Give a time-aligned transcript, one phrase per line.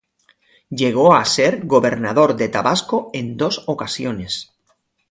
[0.71, 4.51] Llegó a ser gobernador de Tabasco en dos ocasiones.